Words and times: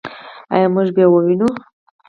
آیا 0.55 0.67
موږ 0.75 0.87
به 0.95 1.01
یې 1.03 1.07
ووینو؟ 1.09 1.49